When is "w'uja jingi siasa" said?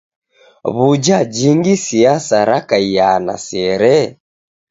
0.75-2.37